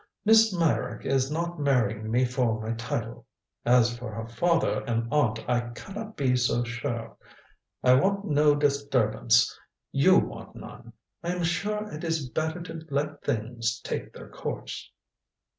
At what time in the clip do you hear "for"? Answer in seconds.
2.25-2.59, 3.95-4.11